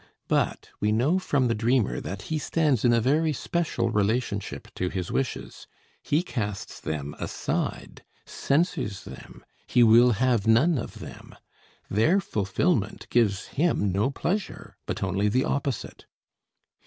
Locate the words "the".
1.47-1.53, 15.29-15.45